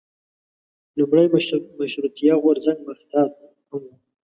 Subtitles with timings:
[0.97, 1.27] لومړی
[1.81, 3.51] مشروطیه غورځنګ محتاط هم
[3.89, 3.93] و.